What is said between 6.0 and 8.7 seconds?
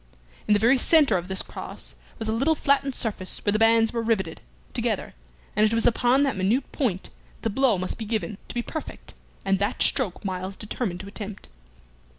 that minute point that the blow must be given to be